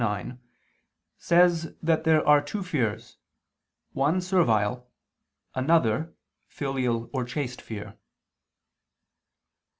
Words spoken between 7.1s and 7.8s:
or chaste